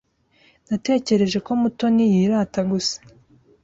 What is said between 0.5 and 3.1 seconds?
Natekereje ko Mutoni yirata gusa.